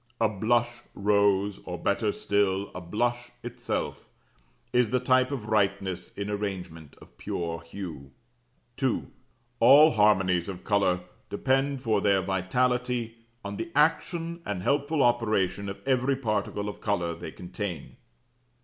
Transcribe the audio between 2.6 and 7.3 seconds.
a blush itself), is the type of rightness in arrangement of